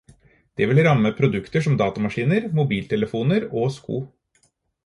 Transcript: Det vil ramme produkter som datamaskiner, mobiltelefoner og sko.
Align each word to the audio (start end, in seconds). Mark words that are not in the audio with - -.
Det 0.59 0.67
vil 0.69 0.79
ramme 0.87 1.11
produkter 1.19 1.65
som 1.67 1.77
datamaskiner, 1.83 2.49
mobiltelefoner 2.61 3.47
og 3.63 3.73
sko. 3.81 4.01